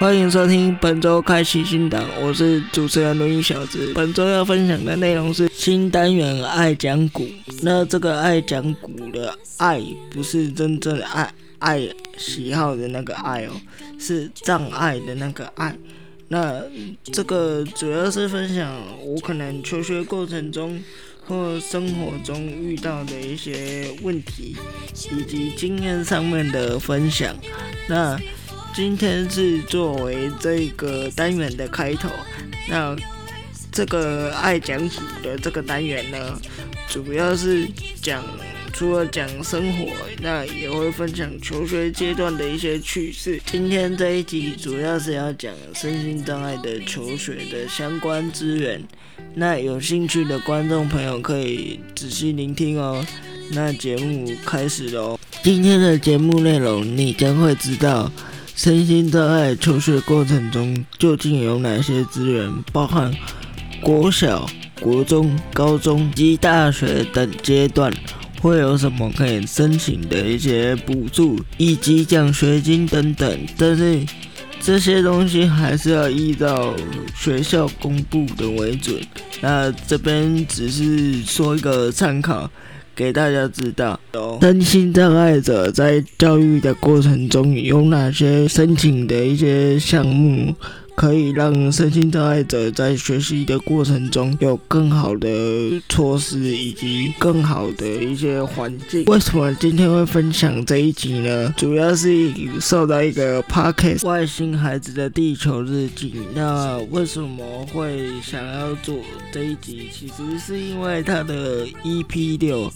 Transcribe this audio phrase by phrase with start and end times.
[0.00, 3.92] 欢迎收听本周开启新档，我是主持人轮椅小子。
[3.94, 7.28] 本周要分享的内容是新单元爱讲古。
[7.60, 9.78] 那这个爱讲古的爱，
[10.10, 11.86] 不是真正的爱，爱
[12.16, 13.50] 喜好的那个爱哦，
[13.98, 15.76] 是障碍的那个爱。
[16.28, 16.62] 那
[17.12, 20.82] 这个主要是分享我可能求学过程中
[21.26, 24.56] 或生活中遇到的一些问题，
[25.12, 27.36] 以及经验上面的分享。
[27.86, 28.18] 那
[28.74, 32.08] 今天是作为这个单元的开头。
[32.68, 32.96] 那
[33.72, 36.40] 这个爱讲古的这个单元呢，
[36.88, 37.66] 主要是
[38.02, 38.24] 讲。
[38.72, 43.38] 除了讲生活，那也会分享求学阶段的一些趣事。
[43.44, 48.80] 今天这一集主要是要讲身心障碍的求学的相关资源。
[49.34, 53.04] 那有兴趣的观众朋友可以仔细聆听哦。
[53.50, 55.18] 那节目开始喽。
[55.42, 58.10] 今天的节目内容，你将会知道
[58.62, 63.10] 身心障碍求学过程中究竟有哪些资源，包含
[63.80, 64.46] 国小、
[64.82, 67.90] 国中、高中及大学等阶段。
[68.38, 73.98] 会有什么可以申请的一些补助以及奖学金等等，但是
[74.60, 76.74] 这些东西还是要依照
[77.16, 79.00] 学校公布的为准。
[79.40, 82.50] 那这边只是说一个参考，
[83.00, 83.98] 给大家知道。
[84.42, 90.54] 身心障碍者在教育的过程中有哪些申请的一些项目？
[91.00, 95.28] 可以让身心障碍者在学习的过程中有更好的
[95.88, 99.06] 措施以及更好的一些环境。
[99.06, 101.54] 为什么今天会分享这一集呢？
[101.56, 106.10] 主要是受到一个 podcast《外星孩子的地球日记》。
[106.34, 108.98] 那为什么会想要做
[109.32, 109.88] 这一集？
[109.90, 112.70] 其实是因为它的 EP 六。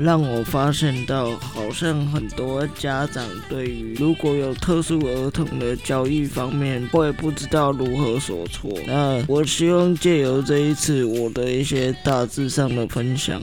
[0.00, 8.70] 让我发现到，好像很多家长对于如果有特殊儿童的教育方面，会不知道如何所措。
[8.86, 13.42] 那我希望借由这一次我的一些大致上的分享，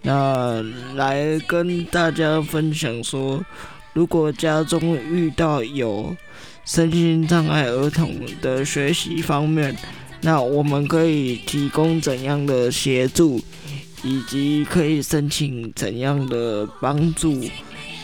[0.00, 3.44] 那来跟大家分享说，
[3.92, 6.16] 如果家中遇到有
[6.64, 9.76] 身心障碍儿童的学习方面，
[10.22, 13.38] 那我们可以提供怎样的协助？
[14.02, 17.42] 以及可以申请怎样的帮助，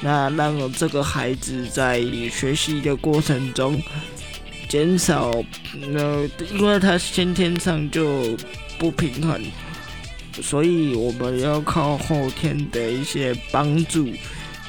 [0.03, 3.81] 那让这个孩子在学习的过程中
[4.69, 5.31] 减少，
[5.95, 8.37] 呃，因为他先天上就
[8.79, 9.41] 不平衡，
[10.43, 14.09] 所以我们要靠后天的一些帮助，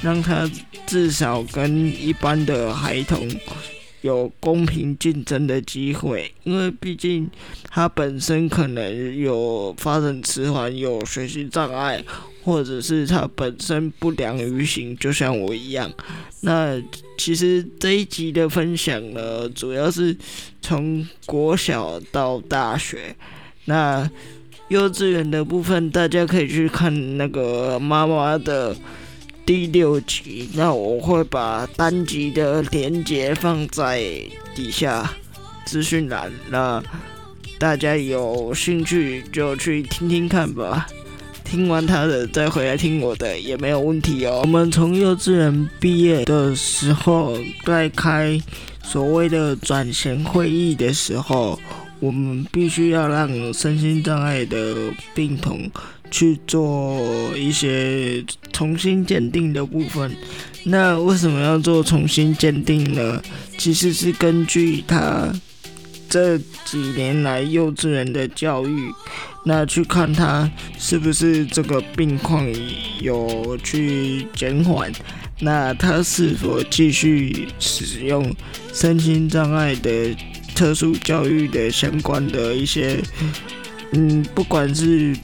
[0.02, 0.50] 让他
[0.86, 3.28] 至少跟一般的孩童。
[4.07, 7.29] 有公平竞争的机会，因为毕竟
[7.69, 12.01] 他本身可能有发展迟缓、有学习障碍，
[12.44, 15.91] 或者是他本身不良于行，就像我一样。
[16.41, 16.81] 那
[17.18, 20.16] 其实这一集的分享呢，主要是
[20.62, 23.13] 从国小到大学，
[23.66, 24.09] 那
[24.69, 28.74] 幼稚园的部分，大家可以去看那个妈妈的。
[29.47, 34.03] 第六集，那我会把单集的连接放在
[34.53, 35.09] 底下
[35.66, 36.84] 资讯栏，那
[37.57, 40.86] 大家有兴趣就去听听看吧。
[41.46, 44.41] 听完他的再回来听我的也没有问题哦。
[44.44, 48.38] 我们从幼稚园毕业的时候，在开
[48.84, 51.57] 所谓的转衔会议的时候，
[52.02, 54.75] 我们必须要让身心障碍的
[55.16, 55.72] 病童。
[56.09, 60.16] 去做一些重新鉴定的部分。
[60.63, 63.22] 那为什么要做重新鉴定呢？
[63.57, 65.31] 其实是根据他
[66.09, 68.91] 这几年来幼稚园的教育，
[69.45, 72.45] 那去看他是不是这个病况
[73.01, 74.91] 有去减缓，
[75.39, 78.34] 那他是否继续使用
[78.74, 80.16] 身心障碍的
[80.53, 83.00] 特殊教育的相关的一些。
[83.92, 85.16] 嗯，不管是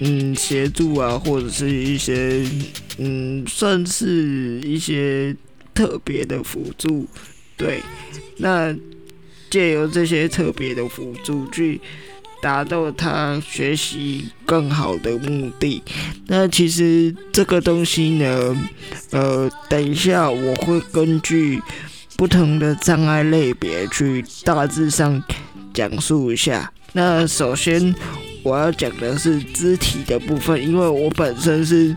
[0.00, 2.44] 嗯协助啊，或者是一些
[2.98, 5.34] 嗯，算是一些
[5.72, 7.06] 特别的辅助，
[7.56, 7.80] 对，
[8.38, 8.74] 那
[9.48, 11.80] 借由这些特别的辅助去
[12.42, 15.80] 达到他学习更好的目的。
[16.26, 18.56] 那其实这个东西呢，
[19.10, 21.62] 呃，等一下我会根据
[22.16, 25.22] 不同的障碍类别去大致上
[25.72, 26.72] 讲述一下。
[26.92, 27.94] 那首先
[28.42, 31.94] 我要讲的是肢体的部分，因为我本身是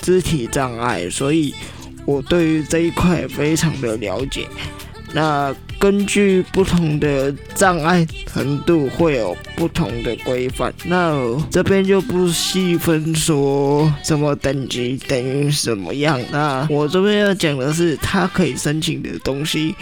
[0.00, 1.54] 肢体障碍，所以
[2.04, 4.46] 我对于这一块非常的了解。
[5.14, 11.14] 那根据不同的障碍程度会有不同的规范，那
[11.50, 16.18] 这边就不细分说什么等级等于什么样。
[16.30, 19.74] 那我这边要讲的是，他可以申请的东西。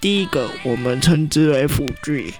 [0.00, 2.32] 第一个我们称之为辅具，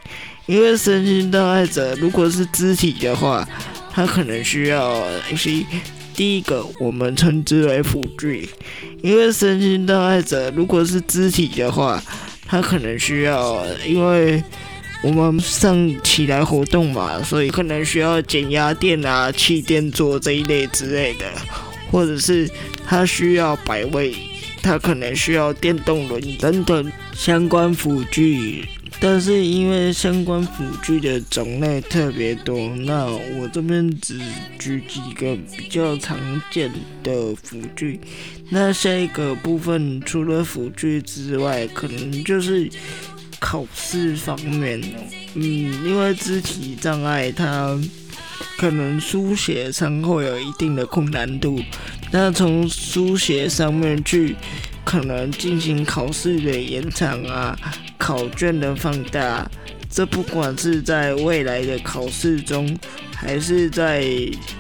[0.49, 3.47] 因为身心障碍者如果是肢体的话，
[3.93, 5.67] 他可能需要东西。
[6.15, 8.49] 第一个我们称之为辅具，
[9.03, 12.03] 因为身心障碍者如果是肢体的话，
[12.47, 14.43] 他可能需要，因为
[15.03, 21.27] 我们上起来活动嘛，所以可能需要减压垫啊、气垫座这一类之类的，
[21.91, 22.51] 或者是
[22.87, 24.17] 他需要摆位，
[24.63, 28.67] 他可能需要电动轮等等相关辅具。
[29.01, 34.19] 但是因为相关辅具的种类特别多，那我这边只
[34.59, 36.19] 举几个比较常
[36.51, 36.71] 见
[37.03, 38.01] 的辅具。
[38.51, 42.69] 那下一个部分除了辅具之外，可能就是
[43.39, 44.81] 考试方面。
[45.35, 47.79] 嗯，因为肢体障碍，它
[48.57, 51.61] 可能书写上会有一定的困难度。
[52.11, 54.35] 那从书写上面去。
[54.85, 57.55] 可能进行考试的延长啊，
[58.09, 59.47] 考卷的放大，
[59.91, 62.75] 这不管是在未来的考试中，
[63.15, 64.01] 还是在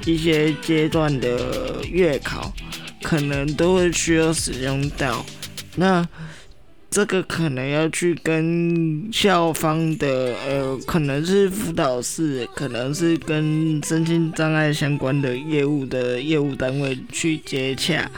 [0.05, 2.53] 一些阶段的月考，
[3.03, 5.25] 可能都会需要使用到。
[5.77, 6.06] 那
[6.91, 18.11] 这个可能要去跟校方的呃，可能是辅导室，可能是跟身心障碍相关的业务的业务单位去接洽。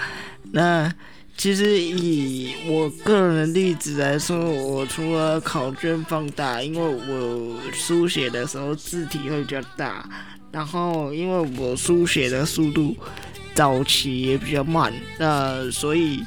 [0.51, 0.93] 那
[1.41, 10.07] 其实以我个人的例子来说，我除了考卷放大，因为我书写的时候字体会比较大，
[10.53, 12.95] 然后因为我书写的速度
[13.55, 16.23] 早期也比较慢，那所以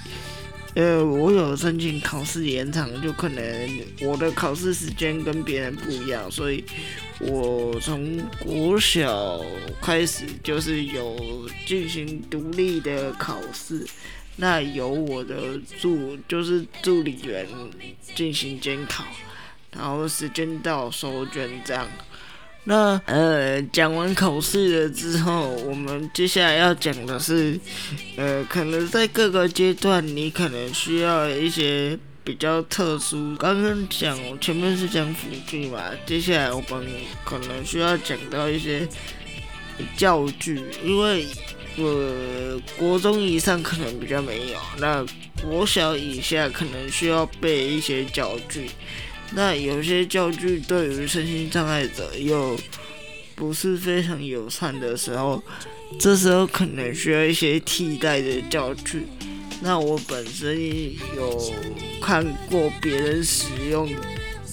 [0.73, 3.69] 呃，我有申请考试延长，就可能
[4.01, 6.63] 我的考试时间跟别人不一样，所以
[7.19, 9.39] 我从国小
[9.79, 13.85] 开始就是有进行独立的考试。
[14.37, 17.47] 那由我的助就是助理员
[18.15, 19.03] 进行监考，
[19.77, 21.87] 然后时间到收卷这样。
[22.63, 27.59] 那呃讲完考试了之后，我们接下来要讲的是，
[28.17, 33.35] 呃可能在各个阶段你可能需要一些比较特殊。
[33.35, 36.87] 刚刚讲前面是讲辅具嘛，接下来我们
[37.23, 38.87] 可能需要讲到一些
[39.95, 41.27] 教具，因为。
[41.77, 45.05] 呃，国中以上可能比较没有，那
[45.41, 48.69] 国小以下可能需要备一些教具。
[49.35, 52.55] 那有些教具对于身心障碍者又
[53.35, 55.41] 不是非常友善的时候，
[55.99, 59.07] 这时候可能需要一些替代的教具。
[59.61, 60.55] 那我本身
[61.15, 61.53] 有
[62.01, 63.89] 看过别人使用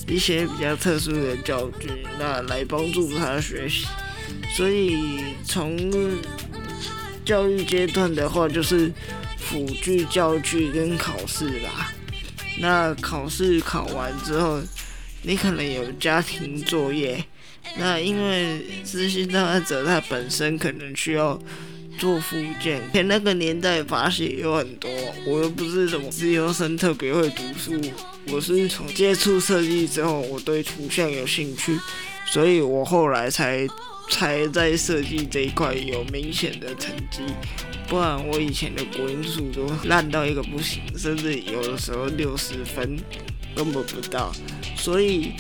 [0.09, 3.87] 一些比较特殊的教具，那来帮助他学习。
[4.57, 5.77] 所以从
[7.25, 8.93] 教育阶段的话，就是
[9.39, 11.93] 辅具教具跟考试啦。
[12.61, 14.61] 那考试考完之后，
[15.23, 17.25] 你可能有家庭作业。
[17.77, 21.41] 那因为身心障碍者他本身可能需要
[21.99, 24.91] 做复健，前那个年代发写有很多，
[25.27, 27.81] 我又不是什么自由生，特别会读书。
[28.29, 31.79] 我是从接触设计之后，我对图像有兴趣，
[32.33, 33.67] 所以我后来才。
[34.13, 37.21] 才在设计这一块有明显的成绩，
[37.87, 42.99] 不然我以前的国音数都烂到一个不行，甚至有的时候六十分
[43.55, 44.33] 根本不到。
[44.75, 45.31] 所以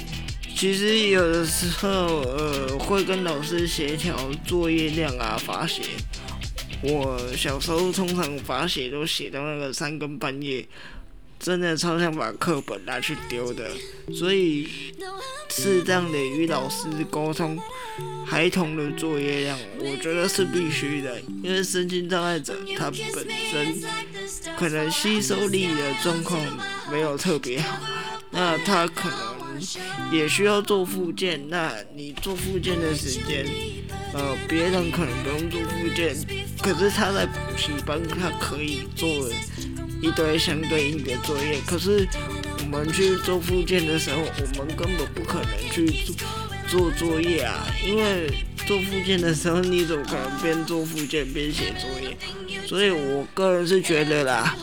[0.54, 5.82] 其实有的时候，呃，会跟老师协调作业量啊、罚写。
[6.80, 10.64] 我小时候通常罚写都写到那个三更半夜。
[11.40, 13.70] 真的超想把课本拿去丢的，
[14.14, 14.68] 所以
[15.48, 17.58] 适当的与老师沟通
[18.26, 21.18] 孩童的作业量，我觉得是必须的。
[21.42, 23.82] 因为身心障碍者他本身
[24.54, 26.38] 可能吸收力的状况
[26.92, 27.80] 没有特别好，
[28.30, 29.58] 那他可能
[30.12, 31.40] 也需要做复健。
[31.48, 33.46] 那你做复健的时间，
[34.12, 36.14] 呃，别人可能不用做复健，
[36.62, 39.08] 可是他在补习班他可以做。
[40.00, 42.08] 一堆相对应的作业，可是
[42.60, 44.22] 我们去做复健的时候，
[44.58, 46.16] 我们根本不可能去做
[46.68, 47.66] 做作业啊！
[47.84, 48.30] 因为
[48.66, 52.16] 做复健的时候，你怎么可能边做复健边写作业？
[52.66, 54.56] 所以我个人是觉得啦，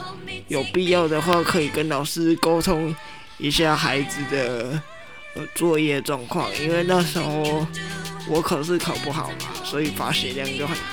[0.47, 2.95] 有必要的话可以跟老师沟通
[3.37, 4.81] 一下孩子的
[5.35, 7.67] 呃作业状况，因为那时候
[8.27, 10.83] 我考试考不好嘛，所以罚写量就很大。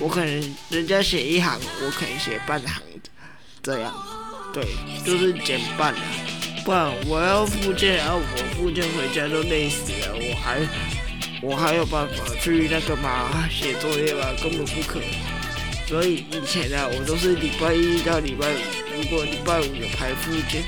[0.00, 3.10] 我可能人家写一行，我可能写半行的。
[3.64, 3.94] 这样，
[4.52, 4.62] 对，
[5.06, 6.00] 就是减半了，
[6.66, 10.60] 不然我要复健，然后我复健回家都累死了，我还
[11.40, 14.26] 我还有办法去那个嘛写作业吗？
[14.42, 15.08] 根本不可能。
[15.88, 18.58] 所以以前啊，我都是礼拜一到礼拜五，
[18.98, 20.62] 如果礼拜五有排复健，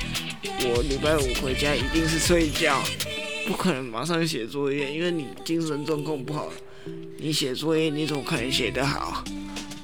[0.65, 2.81] 我礼拜五回家一定是睡觉，
[3.47, 6.49] 不可能马上写作业，因为你精神状况不好，
[7.19, 9.23] 你写作业你怎么可能写得好？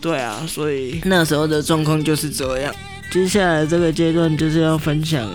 [0.01, 2.73] 对啊，所以那时候的状况就是这样。
[3.13, 5.29] 接下来这个阶段就是要分享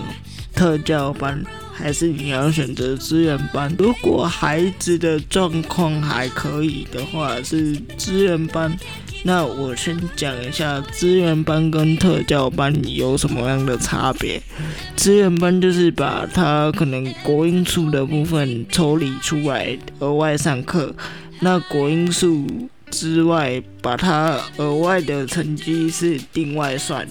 [0.53, 3.73] 特教班，还是你要选择资源班？
[3.79, 8.77] 如果孩子的状况还可以的话，是资源班。
[9.23, 14.41] 那我先讲一下资源班跟特教班有什么样的差别。
[14.97, 20.93] 资源班就是把他可能国音数的部分抽离出来，额外上课。
[21.39, 22.45] 那国音数
[22.91, 27.07] 之外，把他额外的成绩是另外算，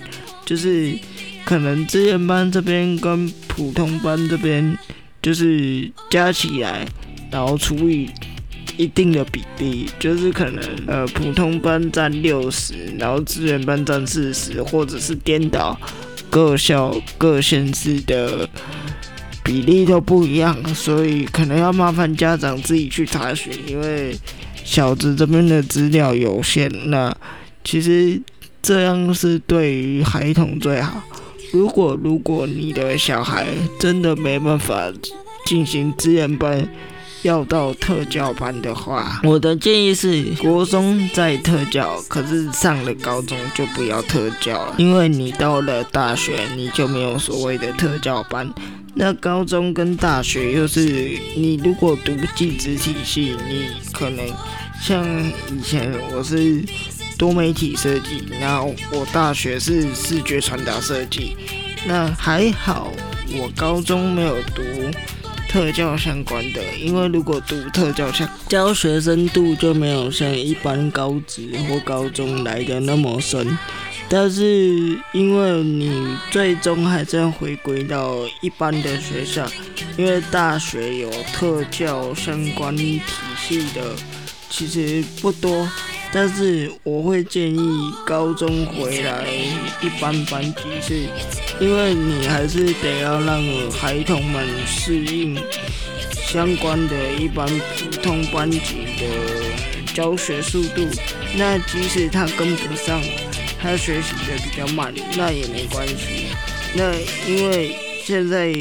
[0.48, 0.98] 就是
[1.44, 4.78] 可能资源班这边跟普通班这边
[5.20, 6.88] 就是加起来，
[7.30, 8.08] 然后除以。
[8.76, 15.76] 一定的比例，就是可能呃普通班占六十，然后资源班占四十，或者是颠倒，
[16.30, 18.48] 各校各县市的
[19.42, 24.16] 比例都不一样，所以可能要麻烦家长自己去查询，因为
[24.62, 26.70] 小子这边的资料有限。
[26.88, 27.12] 那
[27.64, 28.22] 其实
[28.62, 31.02] 这样是对于孩童最好。
[31.52, 33.46] 如果如果你的小孩
[33.78, 34.92] 真的没办法
[35.46, 36.68] 进行资源班，
[37.22, 48.52] 要到特教班的话，我的建议是国中在特教，可是上了高中就不要特教了，因为你到了大学你就没有所谓的特教班。
[48.94, 50.80] 那高中跟大学又是
[51.36, 54.24] 你如果读技职体系，你可能
[54.82, 55.04] 像
[55.50, 56.62] 以前我是
[57.18, 61.36] 多媒体设计，然后我大学是视觉传达设计，
[61.86, 62.92] 那还好
[63.32, 64.62] 我高中没有读。
[65.50, 73.56] 特教相关的，因为如果读特教相教学深度就没有像一般高职或高中来的那么深，
[74.10, 79.50] 但是因为你最终还是要回归到一般的学校，
[79.96, 83.00] 因为大学有特教相关体
[83.40, 83.96] 系的
[84.50, 85.66] 其实不多。
[86.12, 89.26] 但是我会建议高中回来
[89.82, 91.08] 一般班级，是
[91.60, 95.38] 因为你还是得要让孩童们适应
[96.26, 98.58] 相关的一般普通班级
[98.98, 99.04] 的
[99.92, 100.86] 教学速度。
[101.36, 103.02] 那即使他跟不上，
[103.60, 106.28] 他学习的比较慢，那也没关系。
[106.74, 106.94] 那
[107.26, 108.52] 因为现在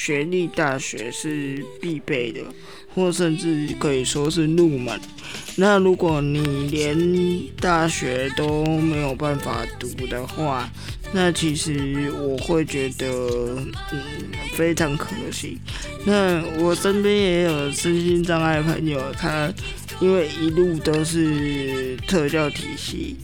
[0.00, 2.40] 学历大学是必备的。
[2.92, 5.00] 或甚至可以说是入门。
[5.54, 6.98] 那如果你连
[7.60, 10.68] 大学都没有办法读的话，
[11.12, 13.06] 那其实我会觉得，
[13.92, 14.02] 嗯，
[14.54, 15.56] 非常可惜。
[16.04, 19.52] 那我身边也有身心障碍朋友，他
[20.00, 23.14] 因为一路都是特教体系，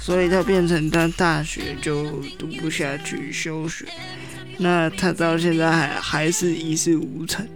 [0.00, 3.86] 所以他变成他大学就读不下去休学。
[4.58, 7.46] 那他到现在还还是一事无成。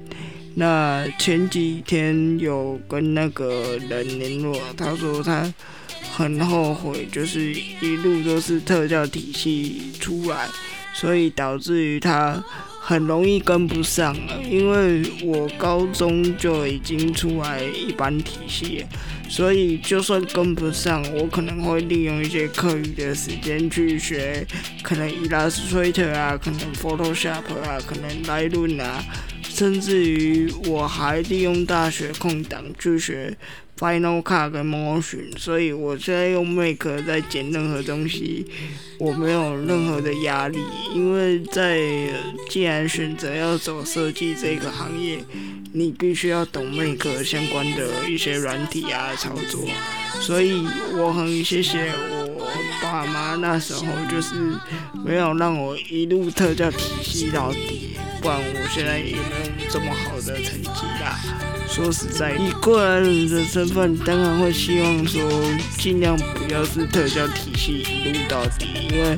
[0.54, 5.52] 那前几天有跟那个人联络，他说他
[6.12, 10.48] 很后悔，就是一路都是特教体系出来，
[10.94, 12.42] 所以导致于他
[12.88, 14.40] 很容易跟不上了。
[14.48, 18.84] 因为我高中就已经出来一般体系，
[19.28, 24.46] 所以就算跟不上，我可能会利用一些课余的时间去学，
[24.84, 29.04] 可能 Illustrator 啊，可能 Photoshop 啊，可能 Lightroom 啊。
[29.56, 33.34] 甚至于我还利用大学空档去学
[33.78, 38.44] Final Cut 跟 Motion，所以我现在用 Make 在剪任何东西，
[38.98, 40.58] 我没有任何的压力，
[40.94, 41.80] 因为在
[42.50, 45.24] 既然选择要走设计这个行业，
[45.72, 49.66] 你必须要懂 Make 相关的一些软体啊操作，
[50.20, 50.66] 所以
[50.98, 51.90] 我很谢谢
[52.36, 52.46] 我
[52.82, 54.34] 爸妈那时候就是
[55.02, 57.75] 没有让我一路特教体系到底。
[58.26, 61.16] 不然我现在也没有这么好的成绩啦。
[61.68, 65.22] 说实在，以过来人的身份，当然会希望说
[65.78, 69.16] 尽量不要是特教体系一路到底，因为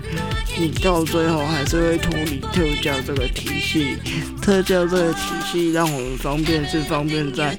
[0.59, 3.97] 你到最后还是会脱离特教这个体系。
[4.43, 7.59] 特教这个体系让我们方便是方便在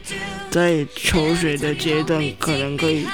[0.51, 3.07] 在求学的阶段，可能可以。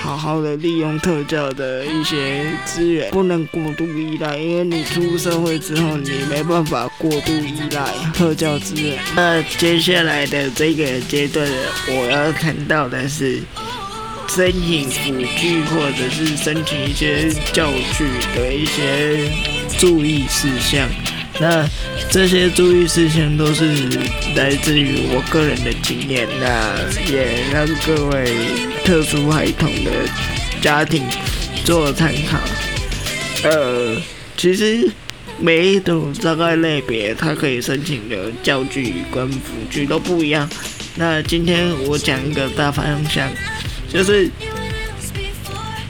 [0.00, 8.98] 好好的利用特教的一些资源，不能过度依赖，因为你出社会之后，你没办法过度依赖特教资源。
[9.14, 11.46] 那接下来的这个阶段，
[11.88, 13.40] 我要看到的是
[14.28, 19.30] 申请辅具或者是申请一些教具的一些
[19.78, 20.88] 注意事项。
[21.40, 21.64] 那
[22.10, 23.64] 这些注意事项都是
[24.34, 26.76] 来自于我个人的经验，那
[27.10, 28.34] 也让各位
[28.84, 29.90] 特殊孩童的
[30.60, 31.04] 家庭
[31.64, 32.38] 做参考。
[33.48, 33.96] 呃，
[34.36, 34.90] 其实
[35.38, 40.50] 每一种障碍类别，它可以申请的教具跟辅具都不一样。
[40.96, 43.30] 那今天我讲一个大方向，
[43.88, 44.28] 就是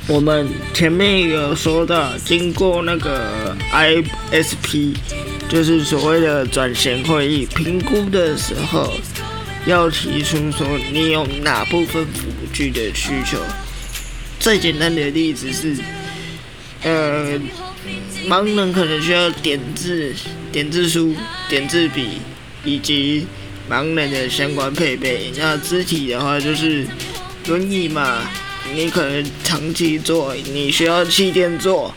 [0.07, 4.95] 我们前面有说到，经过那个 ISP，
[5.49, 8.93] 就是所谓的转型会议评估的时候，
[9.67, 13.39] 要提出说你有哪部分辅具的需求。
[14.39, 15.77] 最简单的例子是，
[16.83, 17.39] 呃，
[18.27, 20.15] 盲人可能需要点字、
[20.53, 21.15] 点字书、
[21.49, 22.19] 点字笔，
[22.65, 23.27] 以及。
[23.71, 26.87] 盲人的相关配备，那肢体的话就是
[27.49, 28.23] 轮椅嘛，
[28.75, 31.95] 你可能长期坐，你需要气垫坐，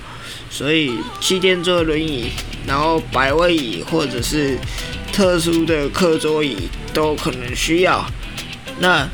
[0.52, 2.26] 所以气垫坐轮椅，
[2.68, 4.60] 然后百位椅或者是
[5.12, 8.06] 特殊的课桌椅都可能需要。
[8.80, 9.10] 那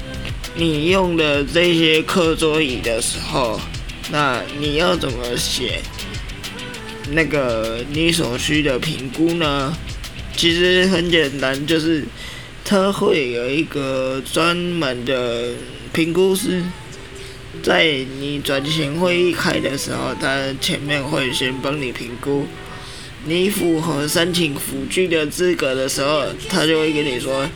[0.56, 3.62] 你用的这些课桌椅的时候，
[4.12, 5.82] 那你要怎么写
[7.12, 9.74] 那个你所需的评估呢？
[10.36, 12.04] 其实很简单，就是。
[12.70, 15.54] 他会有一个专门的
[15.94, 16.62] 评估师，
[17.64, 17.86] 在
[18.20, 22.46] 你转型会议开的时候，他前面会先帮你评估，
[23.26, 27.48] 你符合申请辅具的资格的时候，他就会跟你说，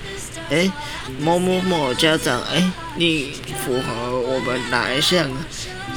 [0.49, 0.71] 哎，
[1.19, 3.31] 某某某家长，哎，你
[3.65, 5.29] 符合我们哪一项？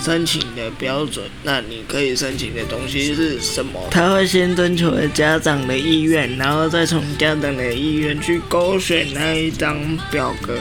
[0.03, 3.81] 申请的标准，那你可以申请的东西是什么？
[3.91, 10.59] 他会先征求家长的意愿，然后再从家长的意愿去勾选那一张表格，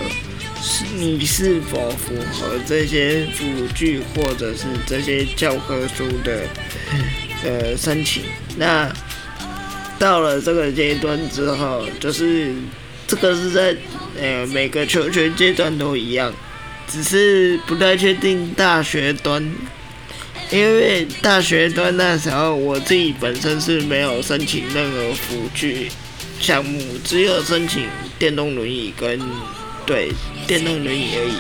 [0.95, 6.43] 你是否符合这些辅具或者是这些教科书的
[7.43, 8.23] 呃申请。
[8.57, 8.91] 那
[9.99, 12.53] 到了这个阶段之后，就是
[13.07, 13.75] 这个是在
[14.19, 16.33] 呃每个求学阶段都一样。
[16.85, 19.41] 只是不太确定大学端，
[20.51, 25.89] 因为大学端那时候我自己本身是没有申请任何辅具
[26.39, 27.87] 项目，只有申请
[28.19, 29.17] 电动轮椅跟
[29.85, 30.11] 对
[30.47, 31.33] 电动轮椅而已。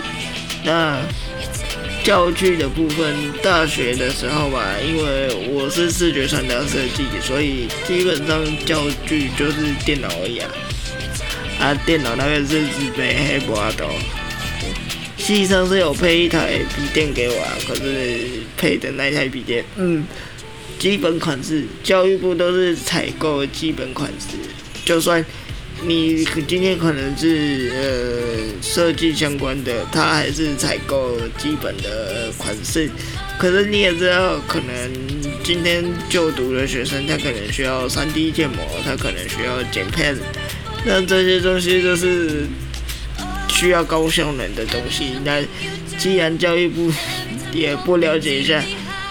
[0.65, 1.01] 那
[2.03, 10.49] 教具的部分，大学的时候吧，因为我是视觉传达设计，所以基本上教具就是电脑而已啊。
[11.59, 13.87] 啊，电脑那个是自备黑博的。
[15.17, 18.19] 系上是有配一台笔电给我啊，可是
[18.57, 20.03] 配的那台笔电，嗯，
[20.77, 24.35] 基本款式，教育部都是采购基本款式，
[24.83, 25.25] 就算
[25.85, 32.89] 你今天可能是呃设计相关的，他还是采购基本的款式。
[33.37, 34.91] 可是你也知道，可能
[35.43, 40.15] 今天就读的学生，他可能需要 3D 建模，他可能需要剪片，
[40.85, 42.45] 那这些东西都是。
[43.49, 45.39] 需要高效能的东西，那
[45.97, 46.91] 既然教育部
[47.53, 48.61] 也不了解一下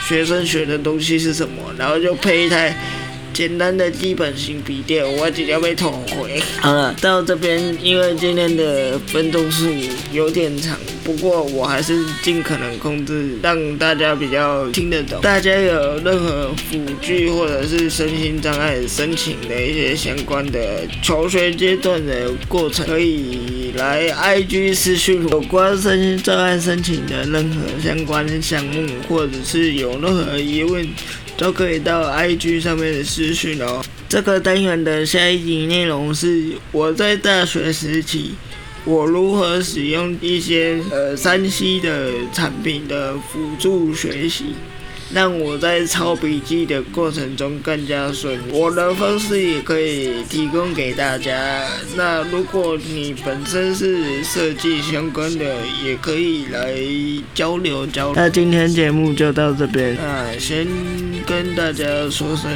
[0.06, 2.76] 学生学的东西是什么，然后就配一台。
[3.32, 6.40] 简单的基本型笔电，我直接被捅回。
[6.60, 9.66] 好了，到这边，因为今天的分钟数
[10.12, 15.20] 有点长，不过我还是尽可能控制，让大家比较听得懂。
[15.22, 30.86] 大家有任何辅具或者是身心障碍申请的一些相关的求学阶段的过程，可以来 IG 私讯有关身心障碍申请的任何相关项目，或者是有任何疑问。
[31.36, 33.82] 都可以到 IG 上面的私讯哦。
[34.08, 38.32] 这个单元的下一集内容是我在大学时期，
[38.84, 44.54] 我如何使用一些呃山西的产品的辅助学习。
[45.14, 48.38] 让我在抄笔记的过程中更加顺。
[48.50, 51.68] 我的方式也可以提供给大家。
[51.96, 56.74] 那如果你本身是设计相关的，也可以来
[57.34, 58.14] 交流交流。
[58.16, 60.66] 那今天节目就到这边，那先
[61.22, 62.50] 跟大家说声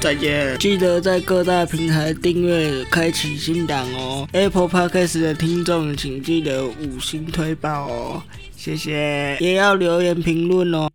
[0.00, 0.56] 再见。
[0.58, 4.28] 记得在各大平台订阅、开启新档哦。
[4.32, 8.22] Apple Podcast 的听众请记得五星推爆哦，
[8.56, 9.36] 谢谢。
[9.40, 10.88] 也要留言评论哦。